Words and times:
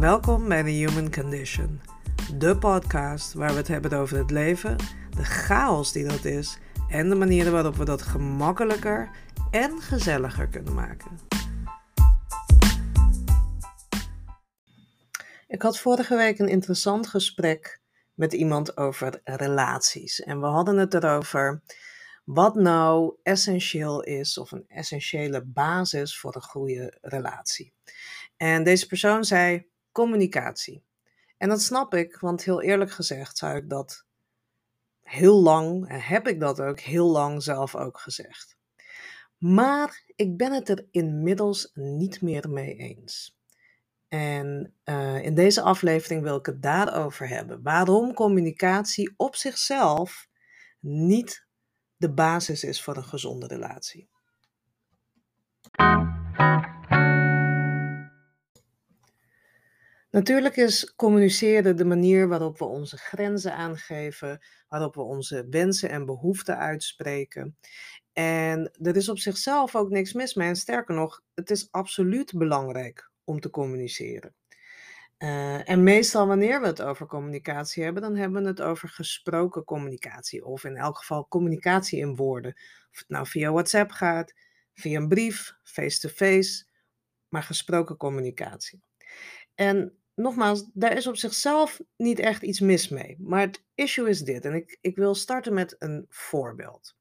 Welkom 0.00 0.48
bij 0.48 0.62
The 0.62 0.68
Human 0.68 1.12
Condition, 1.12 1.80
de 2.38 2.58
podcast 2.58 3.32
waar 3.32 3.50
we 3.50 3.56
het 3.56 3.68
hebben 3.68 3.92
over 3.92 4.18
het 4.18 4.30
leven, 4.30 4.76
de 5.16 5.24
chaos 5.24 5.92
die 5.92 6.04
dat 6.04 6.24
is 6.24 6.58
en 6.88 7.08
de 7.08 7.14
manieren 7.14 7.52
waarop 7.52 7.74
we 7.74 7.84
dat 7.84 8.02
gemakkelijker 8.02 9.10
en 9.50 9.80
gezelliger 9.80 10.48
kunnen 10.48 10.74
maken. 10.74 11.18
Ik 15.48 15.62
had 15.62 15.78
vorige 15.78 16.16
week 16.16 16.38
een 16.38 16.48
interessant 16.48 17.06
gesprek 17.06 17.80
met 18.14 18.32
iemand 18.32 18.76
over 18.76 19.20
relaties 19.24 20.22
en 20.22 20.40
we 20.40 20.46
hadden 20.46 20.76
het 20.76 20.94
erover 20.94 21.62
wat 22.24 22.54
nou 22.54 23.14
essentieel 23.22 24.02
is 24.02 24.38
of 24.38 24.52
een 24.52 24.64
essentiële 24.68 25.44
basis 25.44 26.18
voor 26.18 26.34
een 26.34 26.42
goede 26.42 26.98
relatie. 27.00 27.72
En 28.36 28.64
deze 28.64 28.86
persoon 28.86 29.24
zei 29.24 29.74
communicatie. 29.96 30.84
En 31.36 31.48
dat 31.48 31.62
snap 31.62 31.94
ik, 31.94 32.18
want 32.20 32.44
heel 32.44 32.62
eerlijk 32.62 32.90
gezegd 32.90 33.38
zou 33.38 33.56
ik 33.56 33.68
dat 33.70 34.04
heel 35.02 35.42
lang, 35.42 35.86
heb 36.06 36.28
ik 36.28 36.40
dat 36.40 36.60
ook 36.60 36.80
heel 36.80 37.06
lang 37.06 37.42
zelf 37.42 37.74
ook 37.74 37.98
gezegd. 37.98 38.56
Maar 39.38 40.04
ik 40.16 40.36
ben 40.36 40.52
het 40.52 40.68
er 40.68 40.86
inmiddels 40.90 41.70
niet 41.74 42.22
meer 42.22 42.50
mee 42.50 42.76
eens. 42.76 43.38
En 44.08 44.74
uh, 44.84 45.24
in 45.24 45.34
deze 45.34 45.62
aflevering 45.62 46.22
wil 46.22 46.36
ik 46.36 46.46
het 46.46 46.62
daarover 46.62 47.28
hebben. 47.28 47.62
Waarom 47.62 48.14
communicatie 48.14 49.14
op 49.16 49.36
zichzelf 49.36 50.28
niet 50.80 51.46
de 51.96 52.12
basis 52.12 52.64
is 52.64 52.82
voor 52.82 52.96
een 52.96 53.04
gezonde 53.04 53.46
relatie. 53.46 54.08
Natuurlijk 60.16 60.56
is 60.56 60.94
communiceren 60.94 61.76
de 61.76 61.84
manier 61.84 62.28
waarop 62.28 62.58
we 62.58 62.64
onze 62.64 62.96
grenzen 62.96 63.54
aangeven, 63.54 64.44
waarop 64.68 64.94
we 64.94 65.02
onze 65.02 65.46
wensen 65.50 65.90
en 65.90 66.04
behoeften 66.06 66.58
uitspreken. 66.58 67.56
En 68.12 68.70
er 68.82 68.96
is 68.96 69.08
op 69.08 69.18
zichzelf 69.18 69.76
ook 69.76 69.90
niks 69.90 70.12
mis 70.12 70.34
mee. 70.34 70.48
En 70.48 70.56
sterker 70.56 70.94
nog, 70.94 71.22
het 71.34 71.50
is 71.50 71.68
absoluut 71.70 72.32
belangrijk 72.36 73.10
om 73.24 73.40
te 73.40 73.50
communiceren. 73.50 74.34
Uh, 75.18 75.68
en 75.68 75.82
meestal 75.82 76.26
wanneer 76.26 76.60
we 76.60 76.66
het 76.66 76.82
over 76.82 77.06
communicatie 77.06 77.82
hebben, 77.82 78.02
dan 78.02 78.16
hebben 78.16 78.42
we 78.42 78.48
het 78.48 78.62
over 78.62 78.88
gesproken 78.88 79.64
communicatie. 79.64 80.44
Of 80.44 80.64
in 80.64 80.76
elk 80.76 80.96
geval 80.96 81.28
communicatie 81.28 81.98
in 81.98 82.16
woorden. 82.16 82.52
Of 82.90 82.98
het 82.98 83.08
nou 83.08 83.26
via 83.26 83.52
WhatsApp 83.52 83.90
gaat, 83.90 84.34
via 84.74 85.00
een 85.00 85.08
brief, 85.08 85.54
face-to-face, 85.62 86.64
maar 87.28 87.42
gesproken 87.42 87.96
communicatie. 87.96 88.82
En 89.54 89.98
nogmaals, 90.16 90.70
daar 90.72 90.96
is 90.96 91.06
op 91.06 91.16
zichzelf 91.16 91.80
niet 91.96 92.18
echt 92.18 92.42
iets 92.42 92.60
mis 92.60 92.88
mee. 92.88 93.16
Maar 93.18 93.40
het 93.40 93.64
issue 93.74 94.08
is 94.08 94.20
dit. 94.20 94.44
En 94.44 94.54
ik, 94.54 94.78
ik 94.80 94.96
wil 94.96 95.14
starten 95.14 95.54
met 95.54 95.76
een 95.78 96.06
voorbeeld. 96.08 96.96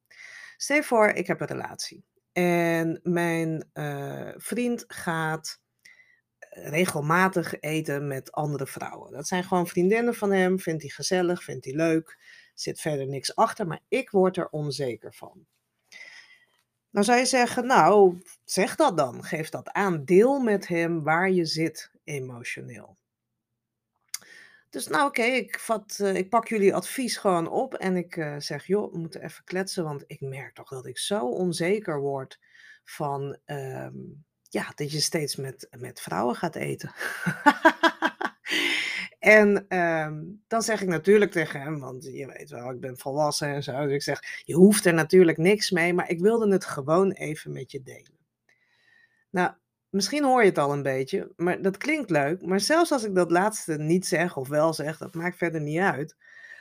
Stel 0.58 0.84
voor, 0.84 1.08
ik 1.08 1.28
heb 1.28 1.42
een 1.42 1.48
relatie. 1.48 2.06
En 2.32 3.00
mijn 3.04 3.70
uh, 3.74 4.32
vriend 4.36 4.84
gaat 4.88 5.62
regelmatig 6.50 7.60
eten 7.60 8.08
met 8.08 8.32
andere 8.32 8.68
vrouwen. 8.68 9.12
Dat 9.12 9.28
zijn 9.28 9.44
gewoon 9.44 9.68
vriendinnen 9.68 10.16
van 10.16 10.32
hem. 10.32 10.60
Vindt 10.60 10.82
hij 10.82 10.92
gezellig, 10.92 11.44
vindt 11.44 11.66
hij 11.66 11.74
leuk. 11.74 12.18
Zit 12.54 12.82
verder 12.82 13.08
niks 13.08 13.36
achter, 13.36 13.68
maar 13.68 13.82
ik 13.88 14.10
word 14.10 14.38
er 14.38 14.50
onzeker 14.50 15.14
van. 15.14 15.46
Nou 16.90 17.06
zou 17.06 17.20
je 17.20 17.26
zeggen, 17.26 17.66
nou, 17.66 18.22
zeg 18.46 18.76
dat 18.76 18.98
dan. 18.98 19.24
Geef 19.24 19.50
dat 19.50 19.72
aan. 19.72 20.06
Deel 20.06 20.40
met 20.40 20.68
hem 20.68 21.04
waar 21.04 21.32
je 21.32 21.46
zit 21.46 21.92
emotioneel. 22.04 22.98
Dus 24.76 24.88
nou 24.88 25.08
oké, 25.08 25.22
ik, 25.22 25.68
uh, 26.02 26.16
ik 26.16 26.30
pak 26.30 26.48
jullie 26.48 26.76
advies 26.76 27.18
gewoon 27.18 27.50
op 27.50 27.74
en 27.74 27.98
ik 27.98 28.16
uh, 28.16 28.36
zeg, 28.38 28.68
joh, 28.68 28.92
we 28.92 28.98
moeten 28.98 29.24
even 29.24 29.44
kletsen, 29.44 29.84
want 29.84 30.04
ik 30.08 30.22
merk 30.22 30.54
toch 30.54 30.70
dat 30.70 30.86
ik 30.86 30.98
zo 30.98 31.30
onzeker 31.30 32.00
word 32.00 32.40
van, 32.84 33.38
um, 33.46 34.26
ja, 34.50 34.72
dat 34.76 34.92
je 34.92 35.00
steeds 35.00 35.36
met, 35.36 35.68
met 35.78 36.02
vrouwen 36.02 36.36
gaat 36.36 36.56
eten. 36.56 36.92
en 39.20 39.78
um, 39.78 40.44
dan 40.48 40.62
zeg 40.62 40.82
ik 40.82 40.88
natuurlijk 40.88 41.32
tegen 41.32 41.62
hem, 41.62 41.80
want 41.80 42.04
je 42.04 42.28
weet 42.28 42.50
wel, 42.50 42.72
ik 42.72 42.80
ben 42.80 42.98
volwassen 42.98 43.48
en 43.48 43.64
zo. 43.64 43.84
Dus 43.84 43.94
ik 43.94 44.04
zeg, 44.04 44.44
je 44.44 44.54
hoeft 44.54 44.86
er 44.86 44.94
natuurlijk 44.94 45.38
niks 45.38 45.72
mee, 45.72 45.94
maar 45.94 46.10
ik 46.10 46.20
wilde 46.20 46.52
het 46.52 46.66
gewoon 46.66 47.12
even 47.12 47.52
met 47.52 47.72
je 47.72 47.82
delen. 47.82 48.18
Nou, 49.30 49.54
Misschien 49.90 50.24
hoor 50.24 50.42
je 50.42 50.50
het 50.50 50.58
al 50.58 50.74
een 50.74 50.84
beetje, 50.84 51.34
maar 51.36 51.62
dat 51.62 51.78
klinkt 51.78 52.10
leuk. 52.10 52.46
Maar 52.46 52.60
zelfs 52.60 52.92
als 52.92 53.04
ik 53.04 53.16
dat 53.16 53.32
laatste 53.32 53.78
niet 53.78 54.06
zeg 54.06 54.38
of 54.38 54.48
wel 54.48 54.74
zeg, 54.74 54.98
dat 54.98 55.14
maakt 55.14 55.38
verder 55.38 55.62
niet 55.62 55.80
uit. 55.80 56.16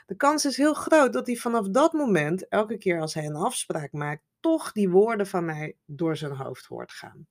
De 0.06 0.16
kans 0.16 0.44
is 0.44 0.56
heel 0.56 0.74
groot 0.74 1.12
dat 1.12 1.26
hij 1.26 1.36
vanaf 1.36 1.68
dat 1.68 1.92
moment, 1.92 2.48
elke 2.48 2.78
keer 2.78 3.00
als 3.00 3.14
hij 3.14 3.24
een 3.24 3.36
afspraak 3.36 3.92
maakt, 3.92 4.22
toch 4.40 4.72
die 4.72 4.90
woorden 4.90 5.26
van 5.26 5.44
mij 5.44 5.76
door 5.84 6.16
zijn 6.16 6.32
hoofd 6.32 6.66
hoort 6.66 6.92
gaan. 6.92 7.26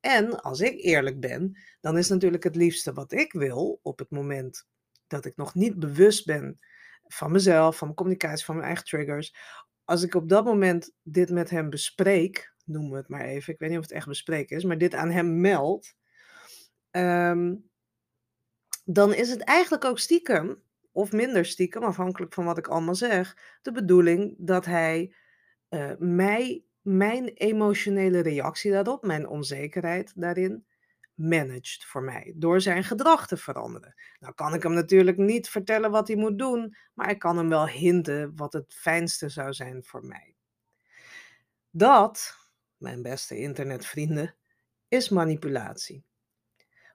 En 0.00 0.40
als 0.40 0.60
ik 0.60 0.80
eerlijk 0.80 1.20
ben, 1.20 1.58
dan 1.80 1.98
is 1.98 2.08
natuurlijk 2.08 2.44
het 2.44 2.56
liefste 2.56 2.92
wat 2.92 3.12
ik 3.12 3.32
wil 3.32 3.80
op 3.82 3.98
het 3.98 4.10
moment 4.10 4.66
dat 5.06 5.24
ik 5.24 5.36
nog 5.36 5.54
niet 5.54 5.78
bewust 5.78 6.26
ben 6.26 6.58
van 7.06 7.32
mezelf, 7.32 7.76
van 7.76 7.86
mijn 7.86 7.98
communicatie, 7.98 8.44
van 8.44 8.54
mijn 8.54 8.66
eigen 8.66 8.84
triggers. 8.84 9.34
Als 9.84 10.02
ik 10.02 10.14
op 10.14 10.28
dat 10.28 10.44
moment 10.44 10.92
dit 11.02 11.30
met 11.30 11.50
hem 11.50 11.70
bespreek, 11.70 12.54
noemen 12.68 12.90
we 12.90 12.96
het 12.96 13.08
maar 13.08 13.24
even. 13.24 13.52
Ik 13.52 13.58
weet 13.58 13.68
niet 13.68 13.78
of 13.78 13.84
het 13.84 13.94
echt 13.94 14.06
bespreken 14.06 14.56
is, 14.56 14.64
maar 14.64 14.78
dit 14.78 14.94
aan 14.94 15.10
hem 15.10 15.40
meldt. 15.40 15.96
Ehm, 16.90 17.54
dan 18.84 19.14
is 19.14 19.30
het 19.30 19.40
eigenlijk 19.40 19.84
ook 19.84 19.98
stiekem, 19.98 20.62
of 20.92 21.12
minder 21.12 21.44
stiekem, 21.44 21.82
afhankelijk 21.82 22.34
van 22.34 22.44
wat 22.44 22.58
ik 22.58 22.68
allemaal 22.68 22.94
zeg, 22.94 23.58
de 23.62 23.72
bedoeling 23.72 24.34
dat 24.38 24.64
hij 24.64 25.14
uh, 25.70 25.92
mij, 25.98 26.64
mijn 26.80 27.26
emotionele 27.26 28.20
reactie 28.20 28.70
daarop, 28.70 29.06
mijn 29.06 29.28
onzekerheid 29.28 30.12
daarin, 30.14 30.66
managt 31.14 31.86
voor 31.86 32.02
mij. 32.02 32.32
Door 32.36 32.60
zijn 32.60 32.84
gedrag 32.84 33.26
te 33.26 33.36
veranderen. 33.36 33.94
Nou 34.18 34.34
kan 34.34 34.54
ik 34.54 34.62
hem 34.62 34.72
natuurlijk 34.72 35.16
niet 35.16 35.48
vertellen 35.48 35.90
wat 35.90 36.08
hij 36.08 36.16
moet 36.16 36.38
doen, 36.38 36.76
maar 36.94 37.10
ik 37.10 37.18
kan 37.18 37.36
hem 37.36 37.48
wel 37.48 37.68
hinten 37.68 38.36
wat 38.36 38.52
het 38.52 38.74
fijnste 38.74 39.28
zou 39.28 39.52
zijn 39.52 39.84
voor 39.84 40.04
mij. 40.04 40.34
Dat 41.70 42.36
mijn 42.78 43.02
beste 43.02 43.38
internetvrienden, 43.38 44.34
is 44.88 45.08
manipulatie. 45.08 46.04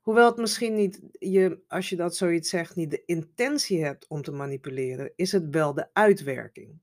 Hoewel 0.02 0.26
het 0.26 0.38
misschien 0.38 0.76
niet, 0.76 1.02
je, 1.12 1.64
als 1.68 1.90
je 1.90 1.96
dat 1.96 2.16
zoiets 2.16 2.50
zegt, 2.50 2.76
niet 2.76 2.92
de 2.92 3.06
intentie 3.06 3.84
hebt 3.84 4.08
om 4.08 4.22
te 4.22 4.32
manipuleren, 4.32 5.14
is 5.16 5.32
het 5.32 5.50
wel 5.50 5.74
de 5.74 5.90
uitwerking. 5.94 6.82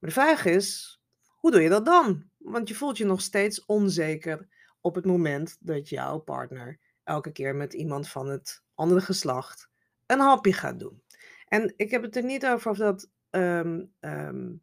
Maar 0.00 0.10
de 0.10 0.10
vraag 0.10 0.44
is, 0.44 1.00
hoe 1.28 1.50
doe 1.50 1.60
je 1.60 1.68
dat 1.68 1.84
dan? 1.84 2.30
Want 2.36 2.68
je 2.68 2.74
voelt 2.74 2.98
je 2.98 3.04
nog 3.04 3.20
steeds 3.20 3.64
onzeker 3.64 4.48
op 4.80 4.94
het 4.94 5.04
moment 5.04 5.56
dat 5.60 5.88
jouw 5.88 6.18
partner 6.18 6.80
elke 7.04 7.32
keer 7.32 7.54
met 7.54 7.72
iemand 7.72 8.08
van 8.08 8.28
het 8.28 8.62
andere 8.74 9.00
geslacht 9.00 9.68
een 10.06 10.20
hapje 10.20 10.52
gaat 10.52 10.78
doen. 10.78 11.02
En 11.46 11.72
ik 11.76 11.90
heb 11.90 12.02
het 12.02 12.16
er 12.16 12.24
niet 12.24 12.46
over 12.46 12.70
of 12.70 12.76
dat 12.76 13.10
um, 13.30 13.92
um, 14.00 14.62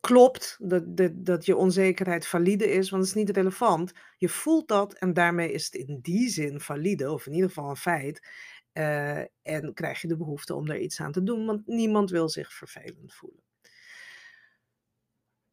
klopt, 0.00 0.56
dat, 0.60 0.96
dat, 0.96 1.12
dat 1.14 1.44
je 1.44 1.56
onzekerheid 1.56 2.26
valide 2.26 2.70
is, 2.70 2.90
want 2.90 3.02
het 3.02 3.16
is 3.16 3.22
niet 3.24 3.36
relevant. 3.36 3.92
Je 4.16 4.28
voelt 4.28 4.68
dat 4.68 4.94
en 4.94 5.12
daarmee 5.12 5.52
is 5.52 5.64
het 5.64 5.74
in 5.74 5.98
die 6.02 6.28
zin 6.28 6.60
valide, 6.60 7.12
of 7.12 7.26
in 7.26 7.32
ieder 7.32 7.48
geval 7.48 7.70
een 7.70 7.76
feit. 7.76 8.28
Uh, 8.72 9.18
en 9.42 9.74
krijg 9.74 10.00
je 10.00 10.08
de 10.08 10.16
behoefte 10.16 10.54
om 10.54 10.70
er 10.70 10.78
iets 10.78 11.00
aan 11.00 11.12
te 11.12 11.22
doen, 11.22 11.46
want 11.46 11.66
niemand 11.66 12.10
wil 12.10 12.28
zich 12.28 12.52
vervelend 12.52 13.14
voelen. 13.14 13.42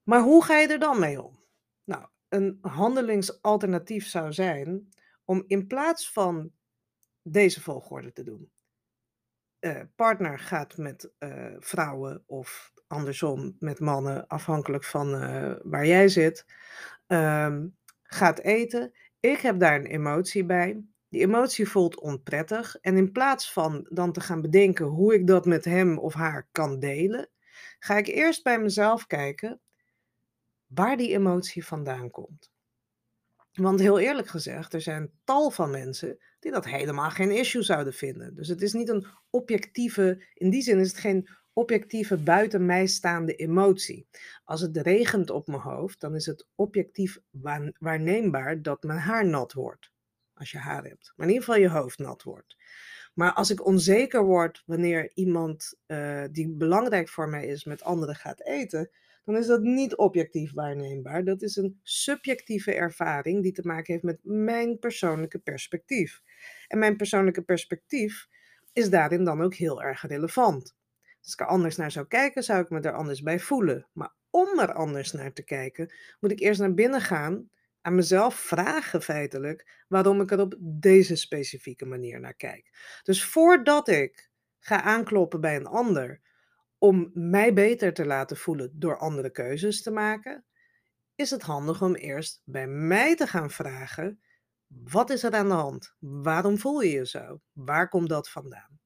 Maar 0.04 0.22
hoe 0.22 0.44
ga 0.44 0.58
je 0.58 0.68
er 0.68 0.80
dan 0.80 1.00
mee 1.00 1.22
om? 1.22 1.44
Nou, 1.84 2.08
een 2.30 2.58
handelingsalternatief 2.62 4.08
zou 4.08 4.34
zijn 4.34 4.90
om 5.26 5.44
in 5.48 5.68
plaats 5.68 6.12
van 6.12 6.52
deze 7.22 7.62
volgorde 7.62 8.12
te 8.12 8.24
doen. 8.24 8.52
Uh, 9.60 9.82
partner 9.96 10.40
gaat 10.40 10.78
met 10.78 11.12
uh, 11.20 11.56
vrouwen 11.60 12.24
of 12.26 12.74
andersom 12.92 13.56
met 13.60 13.80
mannen, 13.80 14.28
afhankelijk 14.28 14.84
van 14.84 15.24
uh, 15.24 15.54
waar 15.64 15.86
jij 15.86 16.08
zit, 16.08 16.46
um, 17.08 17.78
gaat 18.04 18.40
eten. 18.40 18.94
Ik 19.20 19.40
heb 19.40 19.60
daar 19.60 19.76
een 19.76 19.86
emotie 19.86 20.46
bij. 20.46 20.84
Die 21.10 21.22
emotie 21.22 21.68
voelt 21.70 22.00
onprettig. 22.00 22.76
En 22.82 22.98
in 22.98 23.12
plaats 23.12 23.54
van 23.54 23.88
dan 23.90 24.12
te 24.12 24.22
gaan 24.22 24.42
bedenken 24.42 24.86
hoe 24.86 25.14
ik 25.14 25.28
dat 25.28 25.46
met 25.46 25.66
hem 25.66 25.98
of 25.98 26.14
haar 26.14 26.48
kan 26.52 26.80
delen, 26.80 27.30
ga 27.80 27.98
ik 27.98 28.08
eerst 28.08 28.44
bij 28.44 28.60
mezelf 28.60 29.08
kijken 29.08 29.60
waar 30.68 30.98
die 30.98 31.14
emotie 31.14 31.66
vandaan 31.66 32.10
komt. 32.10 32.52
Want 33.52 33.80
heel 33.80 34.00
eerlijk 34.00 34.28
gezegd, 34.28 34.74
er 34.74 34.82
zijn 34.82 35.12
tal 35.24 35.52
van 35.52 35.70
mensen 35.70 36.18
die 36.40 36.52
dat 36.52 36.66
helemaal 36.66 37.10
geen 37.10 37.32
issue 37.32 37.62
zouden 37.62 37.94
vinden. 37.94 38.36
Dus 38.36 38.48
het 38.48 38.62
is 38.62 38.74
niet 38.74 38.90
een 38.90 39.06
objectieve, 39.30 40.24
in 40.34 40.50
die 40.50 40.62
zin 40.62 40.80
is 40.80 40.88
het 40.88 40.98
geen 40.98 41.30
objectieve 41.62 42.18
buiten 42.18 42.66
mij 42.66 42.88
staande 42.88 43.36
emotie. 43.36 44.08
Als 44.44 44.62
het 44.62 44.78
regent 44.78 45.30
op 45.30 45.48
mijn 45.48 45.62
hoofd, 45.62 46.00
dan 46.00 46.16
is 46.16 46.26
het 46.26 46.48
objectief 46.56 47.20
waarneembaar 47.80 48.62
dat 48.62 48.84
mijn 48.84 49.00
haar 49.00 49.26
nat 49.26 49.54
wordt. 49.54 49.92
als 50.34 50.52
je 50.52 50.58
haar 50.58 50.84
hebt. 50.84 51.14
Maar 51.16 51.28
in 51.28 51.34
ieder 51.34 51.48
geval 51.48 51.62
je 51.62 51.70
hoofd 51.70 51.98
nat 52.00 52.24
wordt. 52.24 52.58
Maar 53.14 53.34
als 53.34 53.50
ik 53.50 53.66
onzeker 53.66 54.24
word 54.24 54.64
wanneer 54.66 55.12
iemand 55.14 55.80
uh, 55.88 56.24
die 56.32 56.50
belangrijk 56.50 57.10
voor 57.10 57.30
mij 57.30 57.48
is 57.48 57.66
met 57.66 57.84
anderen 57.84 58.16
gaat 58.16 58.42
eten, 58.46 58.90
dan 59.26 59.38
is 59.38 59.48
dat 59.48 59.62
niet 59.62 59.96
objectief 59.96 60.54
waarneembaar. 60.54 61.24
Dat 61.24 61.42
is 61.42 61.56
een 61.56 61.80
subjectieve 61.84 62.74
ervaring 62.74 63.44
die 63.44 63.52
te 63.52 63.68
maken 63.68 63.94
heeft 63.94 64.06
met 64.06 64.20
mijn 64.24 64.80
persoonlijke 64.80 65.40
perspectief. 65.40 66.22
En 66.68 66.80
mijn 66.80 66.98
persoonlijke 66.98 67.42
perspectief 67.42 68.28
is 68.74 68.90
daarin 68.90 69.24
dan 69.24 69.42
ook 69.42 69.54
heel 69.54 69.82
erg 69.82 70.08
relevant. 70.08 70.76
Als 71.24 71.34
ik 71.34 71.40
er 71.40 71.46
anders 71.46 71.76
naar 71.76 71.92
zou 71.92 72.08
kijken, 72.08 72.44
zou 72.44 72.62
ik 72.62 72.70
me 72.70 72.80
er 72.80 72.94
anders 72.94 73.22
bij 73.22 73.40
voelen. 73.40 73.88
Maar 73.94 74.14
om 74.30 74.60
er 74.60 74.74
anders 74.74 75.12
naar 75.12 75.34
te 75.34 75.44
kijken, 75.44 75.94
moet 76.20 76.32
ik 76.32 76.40
eerst 76.40 76.60
naar 76.60 76.74
binnen 76.74 77.02
gaan, 77.02 77.50
aan 77.82 77.96
mezelf 77.96 78.36
vragen 78.36 79.02
feitelijk 79.02 79.84
waarom 79.88 80.22
ik 80.22 80.32
er 80.32 80.40
op 80.40 80.56
deze 80.60 81.16
specifieke 81.16 81.86
manier 81.86 82.20
naar 82.20 82.34
kijk. 82.34 83.00
Dus 83.04 83.26
voordat 83.26 83.88
ik 83.88 84.30
ga 84.60 84.82
aankloppen 84.82 85.42
bij 85.42 85.56
een 85.56 85.68
ander 85.68 86.22
om 86.78 87.12
mij 87.14 87.54
beter 87.54 87.94
te 87.94 88.06
laten 88.06 88.38
voelen 88.38 88.72
door 88.74 88.98
andere 88.98 89.30
keuzes 89.30 89.82
te 89.82 89.92
maken, 89.92 90.46
is 91.16 91.30
het 91.30 91.42
handig 91.42 91.82
om 91.82 91.96
eerst 91.96 92.42
bij 92.46 92.68
mij 92.68 93.16
te 93.16 93.28
gaan 93.28 93.52
vragen: 93.52 94.22
wat 94.68 95.10
is 95.10 95.24
er 95.24 95.34
aan 95.34 95.48
de 95.48 95.54
hand? 95.54 95.96
Waarom 96.00 96.58
voel 96.58 96.82
je 96.82 96.92
je 96.92 97.08
zo? 97.08 97.42
Waar 97.52 97.90
komt 97.90 98.10
dat 98.10 98.30
vandaan? 98.30 98.81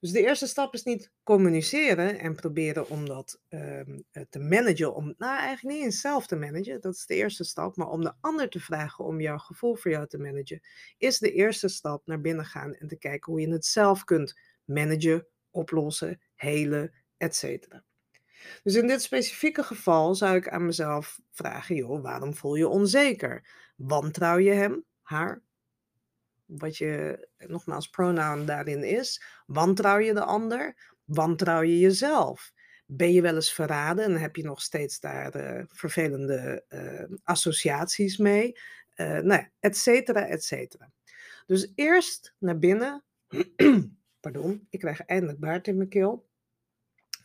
Dus 0.00 0.10
de 0.10 0.22
eerste 0.22 0.46
stap 0.46 0.74
is 0.74 0.82
niet 0.82 1.12
communiceren 1.22 2.18
en 2.18 2.34
proberen 2.34 2.88
om 2.88 3.06
dat 3.06 3.40
ehm, 3.48 4.00
eh, 4.10 4.22
te 4.30 4.38
managen. 4.38 4.94
Om, 4.94 5.14
nou, 5.18 5.38
eigenlijk 5.38 5.76
niet 5.76 5.84
eens 5.84 6.00
zelf 6.00 6.26
te 6.26 6.36
managen, 6.36 6.80
dat 6.80 6.94
is 6.94 7.06
de 7.06 7.14
eerste 7.14 7.44
stap. 7.44 7.76
Maar 7.76 7.88
om 7.88 8.02
de 8.02 8.12
ander 8.20 8.48
te 8.48 8.60
vragen 8.60 9.04
om 9.04 9.20
jouw 9.20 9.38
gevoel 9.38 9.76
voor 9.76 9.90
jou 9.90 10.06
te 10.06 10.18
managen, 10.18 10.60
is 10.98 11.18
de 11.18 11.32
eerste 11.32 11.68
stap 11.68 12.06
naar 12.06 12.20
binnen 12.20 12.44
gaan 12.44 12.74
en 12.74 12.88
te 12.88 12.98
kijken 12.98 13.32
hoe 13.32 13.40
je 13.40 13.52
het 13.52 13.66
zelf 13.66 14.04
kunt 14.04 14.38
managen, 14.64 15.26
oplossen, 15.50 16.20
helen, 16.34 16.92
etc. 17.16 17.66
Dus 18.62 18.74
in 18.74 18.86
dit 18.86 19.02
specifieke 19.02 19.62
geval 19.62 20.14
zou 20.14 20.36
ik 20.36 20.48
aan 20.48 20.66
mezelf 20.66 21.20
vragen: 21.30 21.74
joh, 21.74 22.02
waarom 22.02 22.34
voel 22.34 22.54
je 22.54 22.68
onzeker? 22.68 23.48
Wantrouw 23.76 24.38
je 24.38 24.50
hem, 24.52 24.84
haar, 25.02 25.42
wat 26.48 26.76
je 26.76 27.28
nogmaals 27.38 27.88
pronoun 27.88 28.46
daarin 28.46 28.84
is. 28.84 29.22
Wantrouw 29.46 29.98
je 29.98 30.14
de 30.14 30.24
ander? 30.24 30.76
Wantrouw 31.04 31.62
je 31.62 31.78
jezelf? 31.78 32.52
Ben 32.86 33.12
je 33.12 33.22
wel 33.22 33.34
eens 33.34 33.52
verraden 33.52 34.04
en 34.04 34.16
heb 34.16 34.36
je 34.36 34.44
nog 34.44 34.62
steeds 34.62 35.00
daar 35.00 35.36
uh, 35.36 35.62
vervelende 35.66 36.64
uh, 36.68 37.16
associaties 37.24 38.16
mee? 38.16 38.58
Uh, 38.96 39.18
nou 39.18 39.46
et 39.60 39.76
cetera, 39.76 40.26
et 40.26 40.44
cetera. 40.44 40.92
Dus 41.46 41.72
eerst 41.74 42.34
naar 42.38 42.58
binnen. 42.58 43.04
Pardon, 44.20 44.66
ik 44.70 44.78
krijg 44.78 45.00
eindelijk 45.00 45.38
baard 45.38 45.68
in 45.68 45.76
mijn 45.76 45.88
keel. 45.88 46.28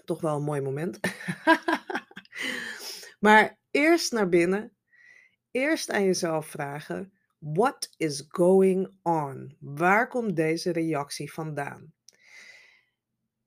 Toch 0.05 0.21
wel 0.21 0.35
een 0.35 0.43
mooi 0.43 0.61
moment. 0.61 0.99
maar 3.25 3.59
eerst 3.71 4.11
naar 4.11 4.29
binnen. 4.29 4.71
Eerst 5.51 5.91
aan 5.91 6.03
jezelf 6.03 6.47
vragen: 6.47 7.12
What 7.43 7.89
is 7.97 8.25
going 8.27 8.89
on? 9.01 9.55
Waar 9.59 10.07
komt 10.07 10.35
deze 10.35 10.71
reactie 10.71 11.33
vandaan? 11.33 11.93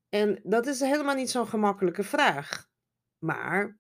En 0.09 0.41
dat 0.43 0.67
is 0.67 0.81
helemaal 0.81 1.15
niet 1.15 1.31
zo'n 1.31 1.47
gemakkelijke 1.47 2.03
vraag, 2.03 2.69
maar 3.19 3.79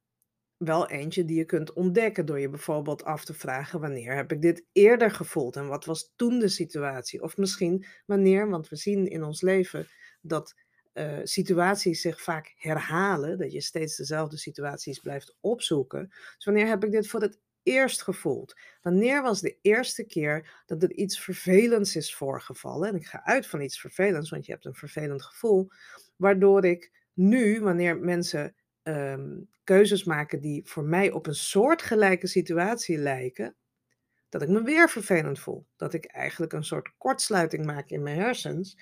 wel 0.56 0.88
eentje 0.88 1.24
die 1.24 1.36
je 1.36 1.44
kunt 1.44 1.72
ontdekken 1.72 2.26
door 2.26 2.40
je 2.40 2.48
bijvoorbeeld 2.48 3.04
af 3.04 3.24
te 3.24 3.34
vragen: 3.34 3.80
wanneer 3.80 4.14
heb 4.14 4.32
ik 4.32 4.42
dit 4.42 4.64
eerder 4.72 5.10
gevoeld 5.10 5.56
en 5.56 5.68
wat 5.68 5.84
was 5.84 6.12
toen 6.16 6.38
de 6.38 6.48
situatie? 6.48 7.22
Of 7.22 7.36
misschien 7.36 7.86
wanneer, 8.06 8.48
want 8.48 8.68
we 8.68 8.76
zien 8.76 9.06
in 9.06 9.22
ons 9.22 9.40
leven 9.40 9.88
dat 10.20 10.54
uh, 10.94 11.18
situaties 11.22 12.00
zich 12.00 12.22
vaak 12.22 12.54
herhalen, 12.56 13.38
dat 13.38 13.52
je 13.52 13.60
steeds 13.60 13.96
dezelfde 13.96 14.36
situaties 14.36 14.98
blijft 14.98 15.36
opzoeken. 15.40 16.08
Dus 16.08 16.44
wanneer 16.44 16.66
heb 16.66 16.84
ik 16.84 16.90
dit 16.90 17.08
voor 17.08 17.20
het 17.20 17.38
eerst 17.66 18.02
gevoeld? 18.02 18.56
Wanneer 18.82 19.22
was 19.22 19.40
de 19.40 19.58
eerste 19.62 20.04
keer 20.04 20.62
dat 20.66 20.82
er 20.82 20.92
iets 20.92 21.20
vervelends 21.20 21.96
is 21.96 22.14
voorgevallen? 22.14 22.88
En 22.88 22.94
ik 22.94 23.06
ga 23.06 23.24
uit 23.24 23.46
van 23.46 23.60
iets 23.60 23.80
vervelends, 23.80 24.30
want 24.30 24.46
je 24.46 24.52
hebt 24.52 24.64
een 24.64 24.74
vervelend 24.74 25.22
gevoel, 25.22 25.70
waardoor 26.16 26.64
ik 26.64 26.92
nu, 27.12 27.60
wanneer 27.60 27.98
mensen 27.98 28.54
um, 28.82 29.48
keuzes 29.64 30.04
maken 30.04 30.40
die 30.40 30.62
voor 30.64 30.84
mij 30.84 31.10
op 31.10 31.26
een 31.26 31.34
soortgelijke 31.34 32.26
situatie 32.26 32.98
lijken, 32.98 33.56
dat 34.28 34.42
ik 34.42 34.48
me 34.48 34.62
weer 34.62 34.90
vervelend 34.90 35.38
voel. 35.38 35.66
Dat 35.76 35.92
ik 35.94 36.04
eigenlijk 36.04 36.52
een 36.52 36.64
soort 36.64 36.92
kortsluiting 36.98 37.64
maak 37.64 37.90
in 37.90 38.02
mijn 38.02 38.18
hersens, 38.18 38.78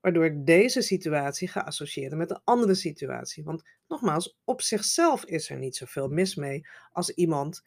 waardoor 0.00 0.24
ik 0.24 0.46
deze 0.46 0.82
situatie 0.82 1.48
ga 1.48 1.60
associëren 1.60 2.18
met 2.18 2.30
een 2.30 2.40
andere 2.44 2.74
situatie. 2.74 3.44
Want 3.44 3.62
nogmaals, 3.88 4.38
op 4.44 4.62
zichzelf 4.62 5.24
is 5.24 5.50
er 5.50 5.58
niet 5.58 5.76
zoveel 5.76 6.08
mis 6.08 6.34
mee 6.34 6.66
als 6.92 7.10
iemand 7.10 7.62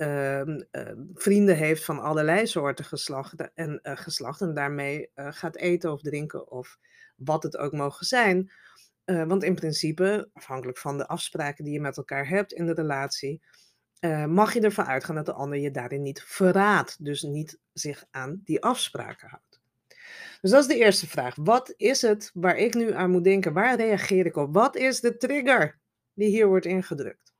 uh, 0.00 0.42
vrienden 1.14 1.56
heeft 1.56 1.84
van 1.84 2.00
allerlei 2.00 2.46
soorten 2.46 2.84
geslachten 2.84 3.50
en, 3.54 3.80
uh, 3.82 3.96
geslacht 3.96 4.40
en 4.40 4.54
daarmee 4.54 5.10
uh, 5.14 5.26
gaat 5.30 5.56
eten 5.56 5.92
of 5.92 6.02
drinken 6.02 6.50
of 6.50 6.78
wat 7.16 7.42
het 7.42 7.56
ook 7.56 7.72
mogen 7.72 8.06
zijn. 8.06 8.52
want 9.04 9.42
in 9.42 9.54
principe, 9.54 10.30
afhankelijk 10.32 10.78
van 10.78 10.98
de 10.98 11.06
afspraken 11.06 11.64
die 11.64 11.72
je 11.72 11.80
met 11.80 11.96
elkaar 11.96 12.28
hebt 12.28 12.52
in 12.52 12.66
de 12.66 12.74
relatie, 12.74 13.42
mag 14.26 14.54
je 14.54 14.60
ervan 14.60 14.86
uitgaan 14.86 15.14
dat 15.14 15.26
de 15.26 15.32
ander 15.32 15.58
je 15.58 15.70
daarin 15.70 16.02
niet 16.02 16.22
verraadt, 16.22 17.04
dus 17.04 17.22
niet 17.22 17.58
zich 17.72 18.04
aan 18.10 18.40
die 18.44 18.62
afspraken 18.62 19.28
houdt. 19.28 19.60
Dus 20.40 20.50
dat 20.50 20.60
is 20.60 20.66
de 20.66 20.78
eerste 20.78 21.08
vraag. 21.08 21.34
Wat 21.34 21.74
is 21.76 22.02
het 22.02 22.30
waar 22.34 22.56
ik 22.56 22.74
nu 22.74 22.92
aan 22.92 23.10
moet 23.10 23.24
denken? 23.24 23.52
Waar 23.52 23.76
reageer 23.76 24.26
ik 24.26 24.36
op? 24.36 24.54
Wat 24.54 24.76
is 24.76 25.00
de 25.00 25.16
trigger 25.16 25.78
die 26.14 26.28
hier 26.28 26.46
wordt 26.46 26.66
ingedrukt? 26.66 27.34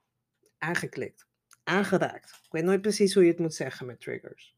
Aangeklikt 0.59 1.29
aangeraakt. 1.71 2.31
Ik 2.31 2.51
weet 2.51 2.65
nooit 2.65 2.83
precies 2.83 3.15
hoe 3.15 3.23
je 3.23 3.31
het 3.31 3.39
moet 3.39 3.55
zeggen 3.55 3.87
met 3.87 4.01
triggers. 4.01 4.57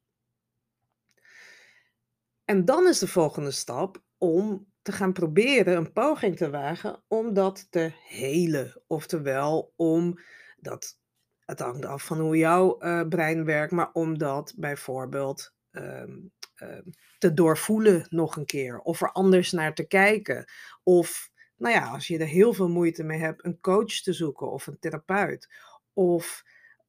En 2.45 2.65
dan 2.65 2.89
is 2.89 2.99
de 2.99 3.09
volgende 3.09 3.51
stap 3.51 4.03
om 4.19 4.67
te 4.83 4.93
gaan 4.93 5.13
proberen 5.13 5.77
een 5.77 5.93
poging 5.93 6.37
te 6.37 6.51
wagen 6.51 7.03
om 7.09 7.35
dat 7.35 7.67
te 7.71 7.93
helen. 8.09 8.83
Oftewel 8.87 9.73
om 9.77 10.19
dat, 10.57 10.99
het 11.45 11.61
hangt 11.61 11.85
af 11.85 12.05
van 12.05 12.21
hoe 12.21 12.37
jouw 12.37 12.83
uh, 12.83 13.09
brein 13.09 13.45
werkt, 13.45 13.73
maar 13.73 13.93
om 13.93 14.19
dat 14.19 14.55
bijvoorbeeld 14.57 15.55
um, 15.71 16.33
um, 16.63 16.91
te 17.19 17.35
doorvoelen 17.35 18.07
nog 18.09 18.37
een 18.37 18.47
keer. 18.47 18.79
Of 18.79 19.03
er 19.03 19.13
anders 19.13 19.53
naar 19.53 19.75
te 19.75 19.87
kijken. 19.87 20.45
Of, 20.83 21.31
nou 21.57 21.75
ja, 21.75 21.89
als 21.89 22.07
je 22.07 22.19
er 22.19 22.27
heel 22.27 22.53
veel 22.53 22.69
moeite 22.69 23.03
mee 23.03 23.21
hebt, 23.21 23.45
een 23.45 23.61
coach 23.61 24.01
te 24.01 24.13
zoeken 24.13 24.51
of 24.51 24.67
een 24.67 24.79
therapeut. 24.79 25.49
Of 25.93 26.43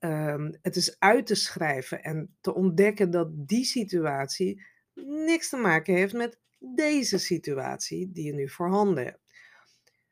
um, 0.04 0.58
het 0.62 0.76
is 0.76 1.00
uit 1.00 1.26
te 1.26 1.36
schrijven 1.36 2.04
en 2.04 2.38
te 2.42 2.54
ontdekken 2.54 3.12
dat 3.12 3.30
die 3.32 3.66
situatie 3.66 4.66
niks 5.26 5.50
te 5.50 5.58
maken 5.58 5.94
heeft 5.96 6.14
met 6.14 6.40
deze 6.60 7.18
situatie 7.18 8.12
die 8.12 8.26
je 8.26 8.34
nu 8.34 8.50
voorhanden 8.50 9.04
hebt. 9.04 9.22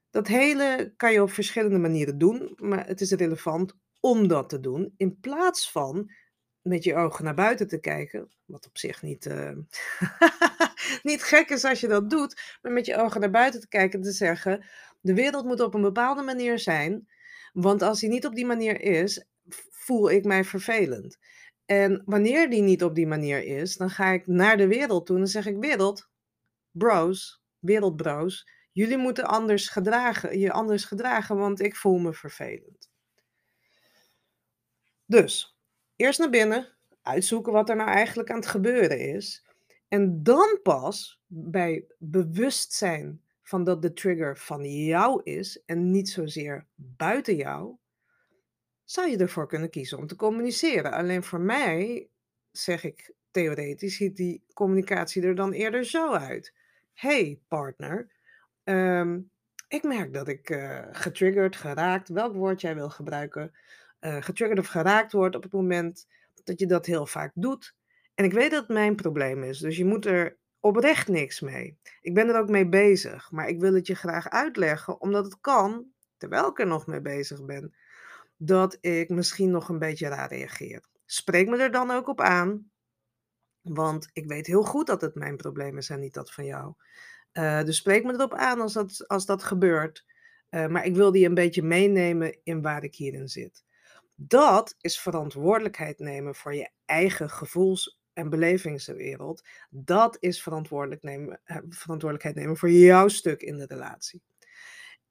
Dat 0.10 0.28
hele 0.28 0.94
kan 0.98 1.14
je 1.14 1.22
op 1.22 1.32
verschillende 1.32 1.78
manieren 1.78 2.18
doen, 2.18 2.54
maar 2.56 2.88
het 2.88 3.02
is 3.02 3.12
relevant 3.12 3.74
om 4.00 4.28
dat 4.28 4.50
te 4.50 4.60
doen, 4.60 4.94
in 4.98 5.20
plaats 5.20 5.72
van 5.72 6.12
met 6.62 6.84
je 6.84 6.96
ogen 6.96 7.24
naar 7.24 7.36
buiten 7.36 7.68
te 7.68 7.80
kijken, 7.80 8.30
wat 8.46 8.68
op 8.68 8.78
zich 8.78 9.02
niet, 9.02 9.26
uh, 9.26 9.52
niet 11.12 11.24
gek 11.24 11.50
is 11.50 11.64
als 11.64 11.80
je 11.80 11.88
dat 11.88 12.10
doet, 12.10 12.58
maar 12.62 12.72
met 12.72 12.86
je 12.86 12.98
ogen 12.98 13.20
naar 13.22 13.30
buiten 13.30 13.60
te 13.60 13.68
kijken 13.68 14.00
en 14.00 14.06
te 14.06 14.12
zeggen, 14.12 14.66
de 15.00 15.14
wereld 15.14 15.46
moet 15.46 15.60
op 15.60 15.74
een 15.74 15.82
bepaalde 15.82 16.22
manier 16.22 16.60
zijn, 16.60 17.08
want 17.54 17.82
als 17.82 18.00
die 18.00 18.10
niet 18.10 18.26
op 18.26 18.36
die 18.36 18.46
manier 18.46 18.82
is, 18.82 19.26
voel 19.82 20.12
ik 20.12 20.26
mij 20.26 20.44
vervelend. 20.44 21.18
En 21.66 22.02
wanneer 22.06 22.50
die 22.50 22.62
niet 22.62 22.84
op 22.84 22.96
die 22.96 23.08
manier 23.08 23.44
is, 23.44 23.78
dan 23.78 23.90
ga 23.90 24.08
ik 24.08 24.28
naar 24.28 24.58
de 24.58 24.68
wereld 24.68 25.06
toe 25.06 25.18
en 25.18 25.28
zeg 25.28 25.46
ik: 25.46 25.58
Wereld, 25.58 26.10
bros, 26.72 27.44
wereldbro's, 27.60 28.48
jullie 28.72 28.98
moeten 28.98 29.26
anders 29.26 29.70
gedragen, 29.70 30.40
je 30.40 30.52
anders 30.52 30.86
gedragen, 30.86 31.38
want 31.38 31.62
ik 31.62 31.76
voel 31.76 31.98
me 31.98 32.14
vervelend. 32.14 32.90
Dus, 35.06 35.58
eerst 35.96 36.20
naar 36.20 36.30
binnen, 36.30 36.76
uitzoeken 37.02 37.54
wat 37.54 37.70
er 37.70 37.76
nou 37.76 37.90
eigenlijk 37.90 38.30
aan 38.30 38.40
het 38.40 38.48
gebeuren 38.48 39.00
is. 39.00 39.46
En 39.88 40.24
dan 40.24 40.60
pas 40.64 41.22
bij 41.28 41.86
bewustzijn 41.98 43.22
van 43.42 43.64
dat 43.64 43.82
de 43.82 43.94
trigger 43.94 44.38
van 44.38 44.66
jou 44.66 45.22
is 45.24 45.64
en 45.66 45.92
niet 45.92 46.10
zozeer 46.10 46.68
buiten 46.76 47.36
jou, 47.36 47.76
zou 48.92 49.10
je 49.10 49.18
ervoor 49.18 49.48
kunnen 49.48 49.70
kiezen 49.70 49.98
om 49.98 50.08
te 50.08 50.16
communiceren. 50.16 50.92
Alleen 50.92 51.24
voor 51.24 51.40
mij, 51.40 52.10
zeg 52.52 52.84
ik 52.84 53.14
theoretisch, 53.32 53.96
ziet 53.96 54.16
die 54.16 54.44
communicatie 54.54 55.24
er 55.24 55.36
dan 55.36 55.52
eerder 55.52 55.86
zo 55.86 56.14
uit. 56.14 56.54
Hey 56.94 57.40
partner, 57.48 58.12
um, 58.64 59.32
ik 59.68 59.84
merk 59.84 60.14
dat 60.14 60.28
ik 60.28 60.50
uh, 60.50 60.80
getriggerd, 60.92 61.56
geraakt, 61.56 62.10
welk 62.10 62.34
woord 62.34 62.62
jij 62.62 62.76
wil 62.76 62.90
gebruiken, 62.90 63.52
uh, 64.02 64.22
getriggerd 64.22 64.60
of 64.60 64.68
geraakt 64.68 65.12
wordt 65.12 65.36
op 65.36 65.44
het 65.44 65.52
moment 65.52 66.08
dat 66.44 66.60
je 66.60 66.66
dat 66.66 66.86
heel 66.86 67.06
vaak 67.06 67.32
doet. 67.34 67.76
En 68.16 68.26
ik 68.26 68.34
weet 68.34 68.52
dat 68.52 68.60
het 68.60 68.70
mijn 68.70 68.96
probleem 68.96 69.44
is, 69.44 69.60
dus 69.60 69.78
je 69.78 69.86
moet 69.86 70.06
er 70.06 70.38
oprecht 70.60 71.08
niks 71.08 71.40
mee. 71.40 71.78
Ik 72.02 72.14
ben 72.14 72.30
er 72.30 72.40
ook 72.40 72.50
mee 72.50 72.70
bezig, 72.70 73.32
maar 73.32 73.48
ik 73.48 73.60
wil 73.60 73.74
het 73.74 73.88
je 73.88 73.96
graag 73.96 74.30
uitleggen, 74.30 75.02
omdat 75.02 75.26
het 75.26 75.38
kan, 75.42 75.86
terwijl 76.18 76.48
ik 76.48 76.60
er 76.60 76.68
nog 76.68 76.88
mee 76.88 77.02
bezig 77.02 77.46
ben, 77.46 77.74
dat 78.44 78.78
ik 78.80 79.10
misschien 79.10 79.52
nog 79.52 79.70
een 79.70 79.80
beetje 79.80 80.08
raar 80.08 80.30
reageer. 80.30 80.84
Spreek 81.06 81.48
me 81.48 81.58
er 81.58 81.72
dan 81.72 81.92
ook 81.92 82.08
op 82.08 82.22
aan, 82.22 82.72
want 83.62 84.10
ik 84.14 84.28
weet 84.28 84.48
heel 84.48 84.64
goed 84.64 84.88
dat 84.88 85.02
het 85.02 85.16
mijn 85.16 85.38
probleem 85.38 85.78
is 85.78 85.90
en 85.90 86.00
niet 86.00 86.14
dat 86.14 86.32
van 86.32 86.46
jou. 86.46 86.74
Uh, 87.34 87.64
dus 87.64 87.78
spreek 87.78 88.04
me 88.04 88.14
erop 88.14 88.34
aan 88.34 88.62
als 88.62 88.74
dat, 88.74 89.08
als 89.08 89.26
dat 89.26 89.44
gebeurt. 89.44 90.06
Uh, 90.50 90.68
maar 90.68 90.86
ik 90.86 90.96
wil 90.96 91.12
die 91.12 91.26
een 91.26 91.34
beetje 91.34 91.64
meenemen 91.64 92.40
in 92.44 92.62
waar 92.62 92.84
ik 92.84 92.96
hierin 92.96 93.28
zit. 93.28 93.64
Dat 94.16 94.76
is 94.80 95.00
verantwoordelijkheid 95.00 96.00
nemen 96.00 96.36
voor 96.36 96.56
je 96.56 96.70
eigen 96.86 97.30
gevoels- 97.30 98.00
en 98.14 98.30
belevingswereld. 98.30 99.44
Dat 99.70 100.18
is 100.20 100.48
nemen, 101.02 101.42
eh, 101.44 101.58
verantwoordelijkheid 101.70 102.36
nemen 102.36 102.58
voor 102.58 102.72
jouw 102.72 103.08
stuk 103.08 103.42
in 103.42 103.58
de 103.58 103.66
relatie. 103.66 104.22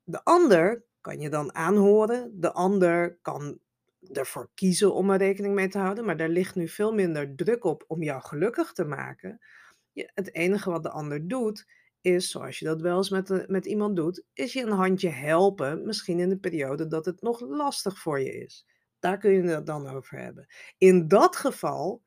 De 0.03 0.25
ander 0.25 0.85
kan 1.01 1.21
je 1.21 1.31
dan 1.31 1.55
aanhoren. 1.55 2.41
De 2.41 2.53
ander 2.53 3.19
kan 3.23 3.59
ervoor 4.13 4.51
kiezen 4.55 4.95
om 4.95 5.11
er 5.11 5.19
rekening 5.19 5.55
mee 5.55 5.69
te 5.69 5.79
houden. 5.79 6.05
Maar 6.05 6.17
daar 6.17 6.29
ligt 6.29 6.55
nu 6.55 6.69
veel 6.69 6.93
minder 6.93 7.37
druk 7.37 7.65
op 7.65 7.85
om 7.87 8.03
jou 8.03 8.23
gelukkig 8.23 8.73
te 8.73 8.85
maken. 8.85 9.41
het 9.95 10.35
enige 10.35 10.71
wat 10.71 10.83
de 10.83 10.91
ander 10.91 11.29
doet, 11.29 11.67
is, 12.01 12.31
zoals 12.31 12.59
je 12.59 12.65
dat 12.65 12.81
wel 12.81 12.97
eens 12.97 13.11
met, 13.11 13.49
met 13.49 13.67
iemand 13.67 13.97
doet, 13.97 14.25
is 14.33 14.53
je 14.53 14.63
een 14.63 14.73
handje 14.73 15.09
helpen. 15.09 15.87
Misschien 15.87 16.19
in 16.19 16.29
de 16.29 16.39
periode 16.39 16.87
dat 16.87 17.05
het 17.05 17.23
nog 17.23 17.41
lastig 17.41 17.99
voor 17.99 18.21
je 18.21 18.33
is. 18.33 18.67
Daar 18.99 19.19
kun 19.19 19.31
je 19.31 19.43
het 19.43 19.67
dan 19.67 19.89
over 19.89 20.19
hebben. 20.19 20.47
In 20.79 21.09
dat 21.09 21.37
geval 21.37 22.03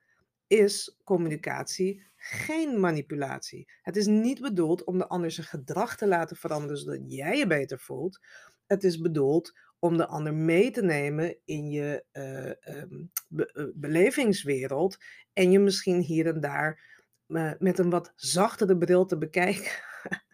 is 0.48 0.98
communicatie 1.04 2.12
geen 2.26 2.80
manipulatie. 2.80 3.72
Het 3.82 3.96
is 3.96 4.06
niet 4.06 4.42
bedoeld 4.42 4.84
om 4.84 4.98
de 4.98 5.08
ander 5.08 5.32
zijn 5.32 5.48
gedrag 5.48 5.98
te 5.98 6.08
laten 6.08 6.38
veranderen 6.38 6.78
zodat 6.78 7.00
jij 7.08 7.38
je 7.38 7.48
beter 7.48 7.80
voelt. 7.80 8.20
Het 8.68 8.84
is 8.84 9.00
bedoeld 9.00 9.54
om 9.80 9.98
de 9.98 10.08
ander 10.08 10.34
mee 10.34 10.72
te 10.72 10.82
nemen 10.82 11.38
in 11.46 11.70
je 11.70 12.04
uh, 12.14 12.76
um, 12.76 13.12
be 13.28 13.72
belevingswereld 13.76 14.98
en 15.34 15.52
je 15.52 15.60
misschien 15.60 16.00
hier 16.00 16.28
en 16.28 16.40
daar 16.40 16.92
uh, 17.28 17.52
met 17.60 17.80
een 17.80 17.90
wat 17.90 18.14
zachtere 18.16 18.78
bril 18.78 19.06
te 19.06 19.18
bekijken. 19.18 19.72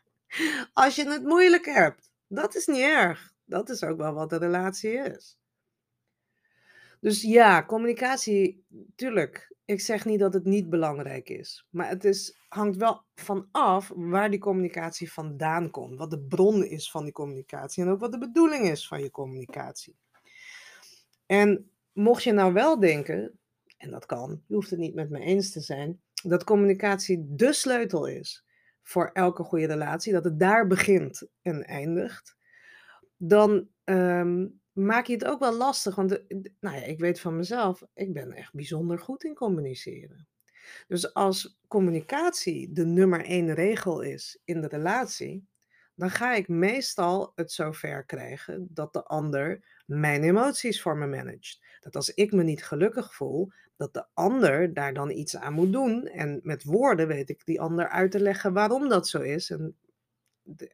Als 0.74 0.96
je 0.96 1.10
het 1.10 1.24
moeilijk 1.24 1.66
hebt. 1.66 2.10
Dat 2.28 2.56
is 2.56 2.66
niet 2.66 2.82
erg. 2.82 3.34
Dat 3.46 3.70
is 3.70 3.84
ook 3.84 3.98
wel 3.98 4.14
wat 4.14 4.32
een 4.32 4.40
relatie 4.40 4.92
is. 4.92 5.38
Dus 7.00 7.22
ja, 7.22 7.66
communicatie, 7.66 8.66
tuurlijk. 8.96 9.54
Ik 9.70 9.82
zeg 9.82 10.06
niet 10.06 10.20
dat 10.20 10.34
het 10.34 10.46
niet 10.46 10.70
belangrijk 10.70 11.30
is. 11.30 11.68
Maar 11.70 11.90
het 11.90 12.06
is, 12.06 12.38
hangt 12.48 12.78
wel 12.78 13.04
van 13.16 13.48
af 13.52 13.92
waar 13.96 14.30
die 14.30 14.40
communicatie 14.40 15.12
vandaan 15.12 15.70
komt. 15.72 15.98
Wat 15.98 16.10
de 16.10 16.20
bron 16.20 16.66
is 16.66 16.92
van 16.92 17.04
die 17.04 17.14
communicatie. 17.14 17.84
En 17.84 17.90
ook 17.90 18.00
wat 18.00 18.12
de 18.12 18.18
bedoeling 18.18 18.70
is 18.70 18.88
van 18.88 19.02
je 19.02 19.12
communicatie. 19.12 19.96
En 21.26 21.72
mocht 21.92 22.24
je 22.24 22.32
nou 22.32 22.54
wel 22.54 22.80
denken, 22.80 23.40
en 23.78 23.92
dat 23.92 24.06
kan, 24.06 24.44
je 24.48 24.54
hoeft 24.54 24.70
het 24.70 24.80
niet 24.80 24.96
met 24.96 25.10
me 25.10 25.20
eens 25.20 25.52
te 25.52 25.60
zijn, 25.60 26.02
dat 26.24 26.44
communicatie 26.44 27.26
de 27.30 27.54
sleutel 27.54 28.06
is 28.06 28.46
voor 28.84 29.10
elke 29.14 29.44
goede 29.44 29.68
relatie, 29.68 30.14
dat 30.14 30.24
het 30.24 30.40
daar 30.40 30.68
begint 30.68 31.28
en 31.42 31.66
eindigt, 31.66 32.36
dan 33.18 33.68
um, 33.84 34.59
maak 34.74 35.06
je 35.06 35.14
het 35.14 35.26
ook 35.26 35.40
wel 35.40 35.54
lastig. 35.54 35.96
Want 35.96 36.10
nou 36.60 36.76
ja, 36.76 36.84
ik 36.84 37.00
weet 37.00 37.20
van 37.20 37.36
mezelf, 37.36 37.84
ik 37.94 38.14
ben 38.14 38.32
echt 38.32 38.54
bijzonder 38.54 39.00
goed 39.00 39.24
in 39.24 39.36
communiceren. 39.36 40.28
Dus 40.88 41.14
als 41.14 41.60
communicatie 41.68 42.72
de 42.72 42.86
nummer 42.86 43.26
één 43.26 43.54
regel 43.54 44.02
is 44.02 44.42
in 44.44 44.62
de 44.62 44.68
relatie, 44.68 45.48
dan 45.96 46.10
ga 46.10 46.34
ik 46.34 46.48
meestal 46.48 47.32
het 47.36 47.52
zover 47.52 48.06
krijgen 48.06 48.68
dat 48.70 48.94
de 48.94 49.04
ander 49.04 49.66
mijn 49.86 50.24
emoties 50.24 50.82
voor 50.82 50.98
me 50.98 51.08
managt. 51.08 51.60
Dat 51.80 51.96
als 51.96 52.14
ik 52.14 52.32
me 52.32 52.44
niet 52.44 52.64
gelukkig 52.64 53.16
voel, 53.16 53.52
dat 53.76 53.94
de 53.94 54.06
ander 54.14 54.74
daar 54.74 54.94
dan 54.94 55.10
iets 55.10 55.36
aan 55.36 55.54
moet 55.54 55.72
doen. 55.72 56.08
En 56.08 56.40
met 56.44 56.64
woorden 56.64 57.08
weet 57.08 57.30
ik 57.30 57.46
die 57.46 57.62
ander 57.62 57.90
uit 57.90 58.12
te 58.12 58.20
leggen 58.20 58.54
waarom 58.54 58.90
dat 58.90 59.08
zo 59.08 59.22
is. 59.22 59.50
En 59.50 59.78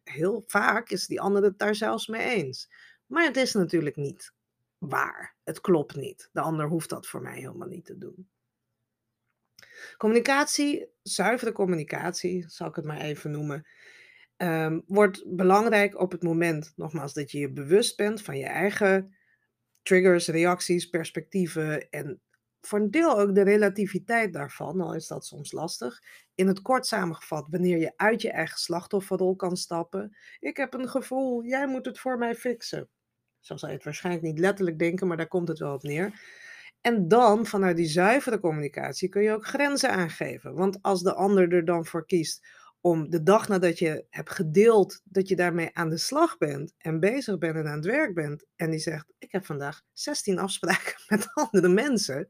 heel 0.04 0.44
vaak 0.46 0.90
is 0.90 1.08
die 1.08 1.22
ander 1.22 1.44
het 1.44 1.60
daar 1.60 1.75
zelfs 1.75 2.08
mee 2.08 2.22
eens. 2.22 2.70
Maar 3.06 3.24
het 3.24 3.38
is 3.38 3.54
natuurlijk 3.54 3.96
niet 3.96 4.34
waar. 4.78 5.36
Het 5.44 5.62
klopt 5.62 5.96
niet. 5.96 6.30
De 6.32 6.42
ander 6.42 6.68
hoeft 6.68 6.90
dat 6.90 7.08
voor 7.08 7.22
mij 7.22 7.40
helemaal 7.40 7.68
niet 7.68 7.86
te 7.86 7.98
doen. 7.98 8.30
Communicatie, 9.98 10.88
zuivere 11.02 11.52
communicatie, 11.52 12.50
zal 12.50 12.68
ik 12.68 12.76
het 12.76 12.86
maar 12.86 13.02
even 13.02 13.32
noemen, 13.32 13.68
um, 14.38 14.84
wordt 14.88 15.24
belangrijk 15.36 16.00
op 16.00 16.12
het 16.12 16.24
moment, 16.24 16.74
nogmaals, 16.76 17.14
dat 17.14 17.32
je 17.32 17.40
je 17.40 17.52
bewust 17.52 17.98
bent 17.98 18.22
van 18.22 18.38
je 18.38 18.46
eigen 18.46 19.16
triggers, 19.82 20.28
reacties, 20.28 20.86
perspectieven 20.86 21.90
en 21.90 22.22
voor 22.62 22.80
een 22.80 22.92
deel 22.92 23.20
ook 23.20 23.36
de 23.36 23.42
relativiteit 23.42 24.34
daarvan, 24.34 24.82
al 24.82 24.96
is 24.96 25.08
dat 25.08 25.26
soms 25.26 25.52
lastig. 25.52 26.02
In 26.36 26.48
het 26.48 26.62
kort 26.62 26.86
samengevat, 26.86 27.48
wanneer 27.50 27.78
je 27.78 27.94
uit 27.96 28.22
je 28.22 28.32
eigen 28.32 28.58
slachtofferrol 28.58 29.36
kan 29.36 29.58
stappen. 29.58 30.18
Ik 30.40 30.58
heb 30.58 30.74
een 30.74 30.90
gevoel, 30.90 31.44
jij 31.44 31.68
moet 31.68 31.86
het 31.86 32.00
voor 32.00 32.18
mij 32.18 32.36
fixen. 32.36 32.90
Zo 33.46 33.58
zal 33.58 33.70
je 33.70 33.75
het 33.75 33.84
waarschijnlijk 33.84 34.25
niet 34.25 34.40
letterlijk 34.40 34.80
denken, 34.80 35.08
maar 35.08 35.18
daar 35.18 35.28
komt 35.28 35.48
het 35.48 35.60
wel 35.60 35.74
op 35.74 35.84
neer. 35.84 36.20
En 36.82 37.08
dan, 37.08 37.46
vanuit 37.46 37.78
die 37.78 37.88
zuivere 37.88 38.40
communicatie, 38.40 39.10
kun 39.10 39.22
je 39.22 39.32
ook 39.32 39.46
grenzen 39.46 39.92
aangeven. 39.92 40.54
Want 40.54 40.82
als 40.82 41.02
de 41.02 41.14
ander 41.14 41.54
er 41.54 41.66
dan 41.66 41.86
voor 41.86 42.06
kiest 42.06 42.48
om 42.82 43.10
de 43.10 43.24
dag 43.24 43.48
nadat 43.48 43.80
je 43.80 44.06
hebt 44.10 44.32
gedeeld 44.32 45.02
dat 45.04 45.28
je 45.28 45.36
daarmee 45.36 45.70
aan 45.74 45.90
de 45.90 45.98
slag 45.98 46.38
bent 46.38 46.74
en 46.78 47.00
bezig 47.00 47.38
bent 47.38 47.56
en 47.56 47.68
aan 47.68 47.75
het 47.75 47.86
werk 47.86 48.14
bent, 48.14 48.46
en 48.56 48.70
die 48.70 48.80
zegt: 48.80 49.14
Ik 49.20 49.32
heb 49.32 49.46
vandaag 49.46 49.82
16 49.94 50.40
afspraken 50.40 50.96
met 51.08 51.28
andere 51.34 51.70
mensen, 51.70 52.30